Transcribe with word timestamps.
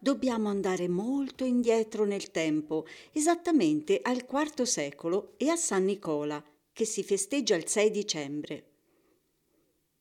Dobbiamo 0.00 0.48
andare 0.48 0.88
molto 0.88 1.44
indietro 1.44 2.04
nel 2.04 2.32
tempo, 2.32 2.84
esattamente 3.12 4.00
al 4.02 4.26
IV 4.28 4.62
secolo 4.62 5.34
e 5.36 5.50
a 5.50 5.54
San 5.54 5.84
Nicola, 5.84 6.42
che 6.72 6.84
si 6.84 7.04
festeggia 7.04 7.54
il 7.54 7.68
6 7.68 7.90
dicembre. 7.92 8.70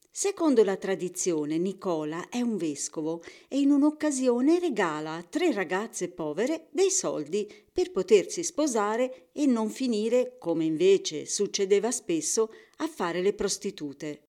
Secondo 0.09 0.63
la 0.63 0.77
tradizione, 0.77 1.59
Nicola 1.59 2.27
è 2.27 2.41
un 2.41 2.57
vescovo 2.57 3.21
e 3.47 3.59
in 3.59 3.69
un'occasione 3.69 4.57
regala 4.57 5.13
a 5.13 5.23
tre 5.23 5.53
ragazze 5.53 6.09
povere 6.09 6.69
dei 6.71 6.89
soldi 6.89 7.47
per 7.71 7.91
potersi 7.91 8.43
sposare 8.43 9.29
e 9.31 9.45
non 9.45 9.69
finire, 9.69 10.37
come 10.39 10.65
invece 10.65 11.27
succedeva 11.27 11.91
spesso, 11.91 12.51
a 12.77 12.87
fare 12.87 13.21
le 13.21 13.33
prostitute. 13.33 14.23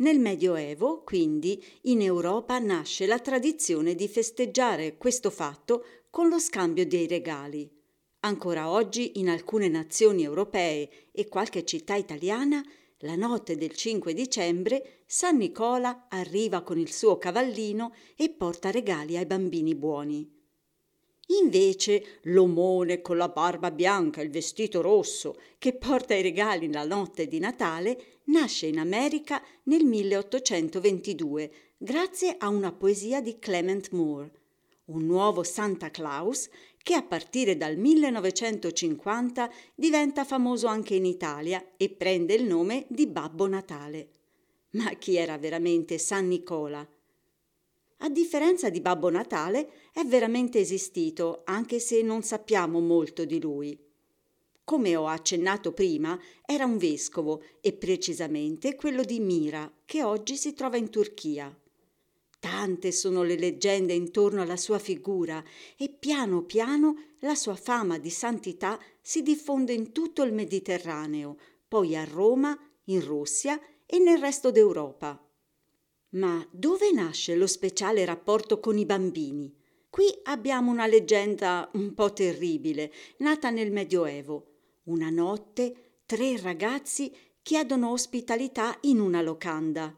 Nel 0.00 0.18
Medioevo, 0.18 1.02
quindi, 1.02 1.62
in 1.82 2.00
Europa 2.00 2.58
nasce 2.58 3.04
la 3.04 3.18
tradizione 3.18 3.94
di 3.94 4.08
festeggiare 4.08 4.96
questo 4.96 5.28
fatto 5.28 5.84
con 6.08 6.28
lo 6.28 6.38
scambio 6.38 6.86
dei 6.86 7.06
regali. 7.06 7.70
Ancora 8.20 8.70
oggi 8.70 9.18
in 9.18 9.28
alcune 9.28 9.68
nazioni 9.68 10.22
europee 10.22 11.10
e 11.12 11.28
qualche 11.28 11.66
città 11.66 11.96
italiana 11.96 12.64
la 13.00 13.14
notte 13.14 13.56
del 13.56 13.72
5 13.72 14.14
dicembre 14.14 15.02
San 15.04 15.36
Nicola 15.36 16.06
arriva 16.08 16.62
con 16.62 16.78
il 16.78 16.92
suo 16.92 17.18
cavallino 17.18 17.94
e 18.16 18.30
porta 18.30 18.70
regali 18.70 19.18
ai 19.18 19.26
bambini 19.26 19.74
buoni. 19.74 20.39
Invece 21.42 22.18
l'omone 22.22 23.00
con 23.00 23.16
la 23.16 23.28
barba 23.28 23.70
bianca 23.70 24.20
e 24.20 24.24
il 24.24 24.30
vestito 24.30 24.80
rosso 24.80 25.36
che 25.58 25.74
porta 25.74 26.14
i 26.14 26.22
regali 26.22 26.70
la 26.72 26.84
notte 26.84 27.28
di 27.28 27.38
Natale 27.38 28.20
nasce 28.24 28.66
in 28.66 28.78
America 28.78 29.40
nel 29.64 29.84
1822 29.84 31.52
grazie 31.76 32.34
a 32.36 32.48
una 32.48 32.72
poesia 32.72 33.20
di 33.20 33.38
Clement 33.38 33.90
Moore. 33.92 34.32
Un 34.86 35.06
nuovo 35.06 35.44
Santa 35.44 35.90
Claus 35.90 36.50
che 36.82 36.94
a 36.94 37.02
partire 37.02 37.56
dal 37.56 37.76
1950 37.76 39.50
diventa 39.76 40.24
famoso 40.24 40.66
anche 40.66 40.94
in 40.94 41.04
Italia 41.04 41.74
e 41.76 41.90
prende 41.90 42.34
il 42.34 42.44
nome 42.44 42.86
di 42.88 43.06
Babbo 43.06 43.46
Natale. 43.46 44.08
Ma 44.70 44.90
chi 44.94 45.16
era 45.16 45.38
veramente 45.38 45.96
San 45.98 46.26
Nicola? 46.26 46.86
Differenza 48.12 48.70
di 48.70 48.80
Babbo 48.80 49.08
Natale, 49.08 49.70
è 49.92 50.04
veramente 50.04 50.58
esistito, 50.58 51.42
anche 51.44 51.78
se 51.78 52.02
non 52.02 52.22
sappiamo 52.22 52.80
molto 52.80 53.24
di 53.24 53.40
lui. 53.40 53.78
Come 54.64 54.96
ho 54.96 55.06
accennato 55.06 55.72
prima, 55.72 56.18
era 56.44 56.64
un 56.64 56.76
vescovo 56.76 57.40
e 57.60 57.72
precisamente 57.72 58.74
quello 58.74 59.04
di 59.04 59.20
Mira, 59.20 59.72
che 59.84 60.02
oggi 60.02 60.36
si 60.36 60.54
trova 60.54 60.76
in 60.76 60.90
Turchia. 60.90 61.56
Tante 62.40 62.90
sono 62.90 63.22
le 63.22 63.38
leggende 63.38 63.92
intorno 63.92 64.42
alla 64.42 64.56
sua 64.56 64.80
figura 64.80 65.40
e 65.76 65.88
piano 65.88 66.42
piano 66.42 66.96
la 67.20 67.36
sua 67.36 67.54
fama 67.54 67.98
di 67.98 68.10
santità 68.10 68.76
si 69.00 69.22
diffonde 69.22 69.72
in 69.72 69.92
tutto 69.92 70.24
il 70.24 70.32
Mediterraneo, 70.32 71.36
poi 71.68 71.94
a 71.94 72.02
Roma, 72.02 72.58
in 72.86 73.04
Russia 73.04 73.60
e 73.86 74.00
nel 74.00 74.18
resto 74.18 74.50
d'Europa. 74.50 75.29
Ma 76.10 76.44
dove 76.50 76.90
nasce 76.90 77.36
lo 77.36 77.46
speciale 77.46 78.04
rapporto 78.04 78.58
con 78.58 78.78
i 78.78 78.84
bambini? 78.84 79.54
Qui 79.88 80.06
abbiamo 80.24 80.70
una 80.70 80.86
leggenda 80.86 81.70
un 81.74 81.94
po' 81.94 82.12
terribile, 82.12 82.92
nata 83.18 83.50
nel 83.50 83.70
Medioevo. 83.70 84.46
Una 84.84 85.10
notte 85.10 86.00
tre 86.06 86.40
ragazzi 86.40 87.12
chiedono 87.42 87.90
ospitalità 87.90 88.76
in 88.82 88.98
una 88.98 89.22
locanda. 89.22 89.94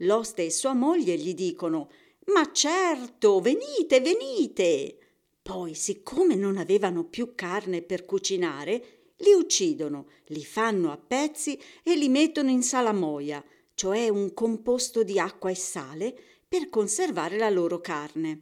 L'oste 0.00 0.44
e 0.44 0.50
sua 0.50 0.74
moglie 0.74 1.16
gli 1.16 1.34
dicono 1.34 1.90
Ma 2.26 2.50
certo, 2.52 3.40
venite, 3.40 4.00
venite. 4.00 4.98
Poi, 5.40 5.74
siccome 5.74 6.34
non 6.34 6.58
avevano 6.58 7.04
più 7.04 7.34
carne 7.34 7.80
per 7.80 8.04
cucinare, 8.04 9.12
li 9.18 9.32
uccidono, 9.32 10.08
li 10.26 10.44
fanno 10.44 10.90
a 10.92 10.98
pezzi 10.98 11.58
e 11.82 11.96
li 11.96 12.08
mettono 12.08 12.50
in 12.50 12.62
salamoia, 12.62 13.42
cioè 13.76 14.08
un 14.08 14.32
composto 14.32 15.04
di 15.04 15.20
acqua 15.20 15.50
e 15.50 15.54
sale, 15.54 16.18
per 16.48 16.70
conservare 16.70 17.36
la 17.36 17.50
loro 17.50 17.80
carne. 17.80 18.40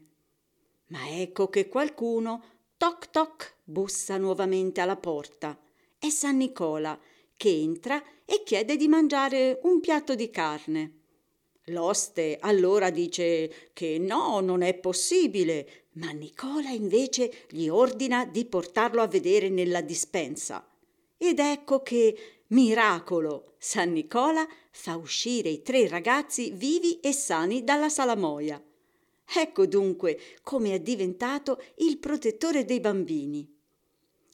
Ma 0.86 1.10
ecco 1.10 1.48
che 1.48 1.68
qualcuno, 1.68 2.42
toc 2.76 3.10
toc, 3.10 3.56
bussa 3.64 4.16
nuovamente 4.16 4.80
alla 4.80 4.96
porta. 4.96 5.60
È 5.98 6.08
San 6.08 6.36
Nicola, 6.36 6.96
che 7.36 7.48
entra 7.48 8.00
e 8.24 8.42
chiede 8.44 8.76
di 8.76 8.86
mangiare 8.86 9.58
un 9.64 9.80
piatto 9.80 10.14
di 10.14 10.30
carne. 10.30 11.00
L'oste 11.68 12.36
allora 12.40 12.90
dice 12.90 13.70
che 13.72 13.98
no, 13.98 14.38
non 14.38 14.62
è 14.62 14.74
possibile, 14.74 15.86
ma 15.94 16.10
Nicola 16.10 16.68
invece 16.68 17.46
gli 17.50 17.66
ordina 17.66 18.24
di 18.24 18.44
portarlo 18.44 19.02
a 19.02 19.08
vedere 19.08 19.48
nella 19.48 19.80
dispensa. 19.80 20.64
Ed 21.16 21.40
ecco 21.40 21.82
che, 21.82 22.43
miracolo, 22.54 23.54
San 23.58 23.90
Nicola 23.90 24.46
fa 24.70 24.96
uscire 24.96 25.48
i 25.48 25.62
tre 25.62 25.88
ragazzi 25.88 26.52
vivi 26.52 27.00
e 27.00 27.12
sani 27.12 27.64
dalla 27.64 27.88
salamoia. 27.88 28.62
Ecco 29.36 29.66
dunque 29.66 30.20
come 30.42 30.74
è 30.74 30.78
diventato 30.78 31.60
il 31.78 31.98
protettore 31.98 32.64
dei 32.64 32.78
bambini. 32.78 33.52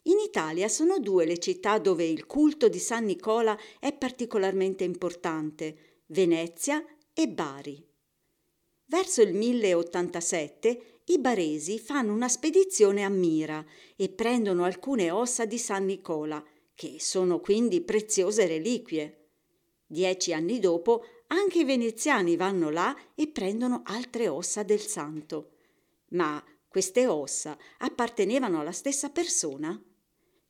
In 0.04 0.18
Italia 0.18 0.68
sono 0.68 0.98
due 0.98 1.24
le 1.24 1.38
città 1.38 1.78
dove 1.78 2.04
il 2.04 2.26
culto 2.26 2.68
di 2.68 2.78
San 2.78 3.04
Nicola 3.06 3.58
è 3.78 3.92
particolarmente 3.94 4.84
importante, 4.84 6.02
Venezia 6.06 6.84
e 7.14 7.26
Bari. 7.28 7.82
Verso 8.84 9.22
il 9.22 9.32
1087 9.32 11.00
i 11.06 11.18
baresi 11.18 11.78
fanno 11.78 12.12
una 12.12 12.28
spedizione 12.28 13.02
a 13.02 13.08
Mira 13.08 13.64
e 13.96 14.10
prendono 14.10 14.64
alcune 14.64 15.10
ossa 15.10 15.46
di 15.46 15.58
San 15.58 15.86
Nicola, 15.86 16.44
che 16.80 16.96
sono 16.98 17.40
quindi 17.40 17.82
preziose 17.82 18.46
reliquie. 18.46 19.32
Dieci 19.86 20.32
anni 20.32 20.58
dopo 20.58 21.04
anche 21.26 21.58
i 21.58 21.64
veneziani 21.64 22.36
vanno 22.36 22.70
là 22.70 22.96
e 23.14 23.28
prendono 23.28 23.82
altre 23.84 24.28
ossa 24.28 24.62
del 24.62 24.80
santo. 24.80 25.50
Ma 26.12 26.42
queste 26.66 27.06
ossa 27.06 27.58
appartenevano 27.80 28.60
alla 28.60 28.72
stessa 28.72 29.10
persona? 29.10 29.78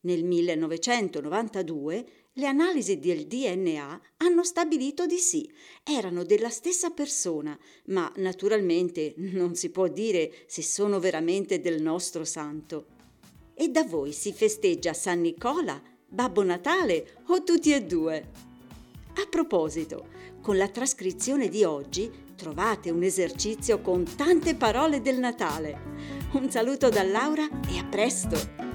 Nel 0.03 0.23
1992 0.23 2.07
le 2.35 2.47
analisi 2.47 3.01
del 3.01 3.27
DNA 3.27 4.01
hanno 4.19 4.45
stabilito 4.45 5.07
di 5.07 5.19
sì, 5.19 5.53
erano 5.83 6.23
della 6.23 6.51
stessa 6.51 6.91
persona, 6.91 7.59
ma 7.87 8.13
naturalmente 8.19 9.15
non 9.17 9.57
si 9.57 9.71
può 9.71 9.89
dire 9.89 10.45
se 10.47 10.63
sono 10.63 11.01
veramente 11.01 11.61
del 11.61 11.83
nostro 11.83 12.25
santo. 12.25 12.87
E 13.53 13.69
da 13.69 13.83
voi 13.83 14.13
si 14.13 14.33
festeggia 14.33 14.93
San 14.93 15.23
Nicola, 15.23 15.99
Babbo 16.13 16.43
Natale 16.43 17.19
o 17.29 17.45
tutti 17.45 17.73
e 17.73 17.85
due? 17.85 18.31
A 19.15 19.29
proposito, 19.31 20.09
con 20.43 20.57
la 20.57 20.67
trascrizione 20.67 21.49
di 21.49 21.63
oggi 21.63 22.11
trovate 22.35 22.91
un 22.91 23.05
esercizio 23.05 23.81
con 23.81 24.03
tante 24.17 24.57
parole 24.57 25.01
del 25.03 25.21
Natale. 25.21 25.79
Un 26.33 26.51
saluto 26.51 26.89
da 26.89 27.05
Laura 27.05 27.49
e 27.69 27.79
a 27.79 27.85
presto! 27.85 28.70